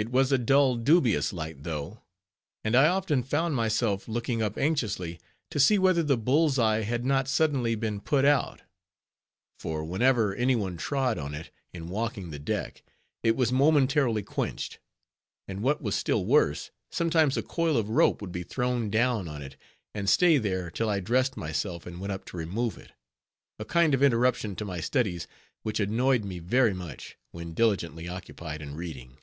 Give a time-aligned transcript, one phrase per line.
[0.00, 2.04] It was a dull, dubious light, though;
[2.62, 5.18] and I often found myself looking up anxiously
[5.50, 8.62] to see whether the bull's eye had not suddenly been put out;
[9.58, 12.84] for whenever any one trod on it, in walking the deck,
[13.24, 14.78] it was momentarily quenched;
[15.48, 19.42] and what was still worse, sometimes a coil of rope would be thrown down on
[19.42, 19.56] it,
[19.96, 24.04] and stay there till I dressed myself and went up to remove it—a kind of
[24.04, 25.26] interruption to my studies
[25.64, 29.18] which annoyed me very much, when diligently occupied in reading.